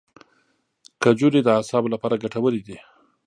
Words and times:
کجورې 1.03 1.39
د 1.43 1.47
اعصابو 1.57 1.91
لپاره 1.93 2.19
ګټورې 2.23 2.61
دي. 2.67 2.77